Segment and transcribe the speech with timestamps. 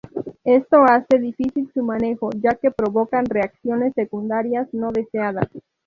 [0.45, 5.47] Esto hace difícil su manejo ya que provocan reacciones secundarias no deseadas.